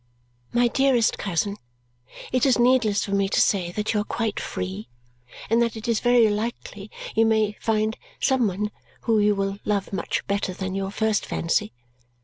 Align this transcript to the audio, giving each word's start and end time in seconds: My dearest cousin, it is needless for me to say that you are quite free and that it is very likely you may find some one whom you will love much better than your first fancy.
My 0.51 0.67
dearest 0.67 1.19
cousin, 1.19 1.57
it 2.31 2.43
is 2.43 2.57
needless 2.57 3.05
for 3.05 3.11
me 3.11 3.29
to 3.29 3.39
say 3.39 3.71
that 3.73 3.93
you 3.93 3.99
are 3.99 4.03
quite 4.03 4.39
free 4.39 4.87
and 5.47 5.61
that 5.61 5.77
it 5.77 5.87
is 5.87 5.99
very 5.99 6.27
likely 6.27 6.89
you 7.13 7.23
may 7.23 7.55
find 7.59 7.97
some 8.19 8.47
one 8.47 8.71
whom 9.01 9.21
you 9.21 9.35
will 9.35 9.59
love 9.63 9.93
much 9.93 10.25
better 10.25 10.55
than 10.55 10.73
your 10.73 10.89
first 10.89 11.23
fancy. 11.23 11.71